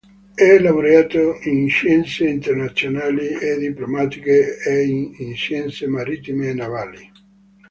[0.33, 7.11] È laureato in scienze internazionali e diplomatiche e in scienze marittime e navali.